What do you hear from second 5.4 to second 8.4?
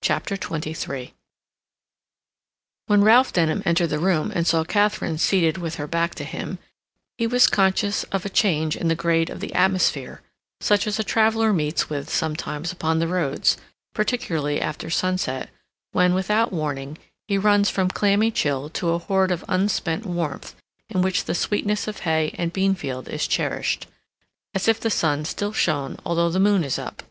with her back to him, he was conscious of a